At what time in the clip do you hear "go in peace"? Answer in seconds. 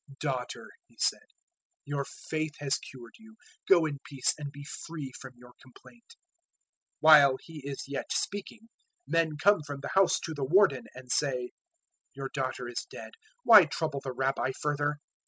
3.69-4.33